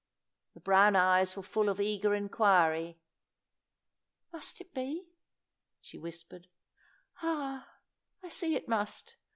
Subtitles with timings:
[0.55, 2.97] The brown eyes were full of eager inquiry.
[4.33, 5.11] "Must it be?"
[5.79, 6.47] she whispered.
[7.21, 7.67] "Ah,
[8.23, 9.17] I see it must!